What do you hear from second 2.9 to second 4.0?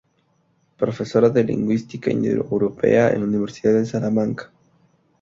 en la Universidad de